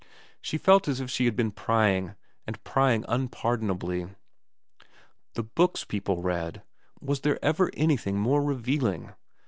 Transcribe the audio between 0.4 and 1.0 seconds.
She felt as